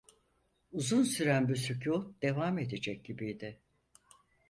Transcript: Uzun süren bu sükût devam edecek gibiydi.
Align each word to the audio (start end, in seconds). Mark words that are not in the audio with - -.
Uzun 0.71 1.03
süren 1.03 1.49
bu 1.49 1.55
sükût 1.55 2.21
devam 2.21 2.59
edecek 2.59 3.05
gibiydi. 3.05 3.61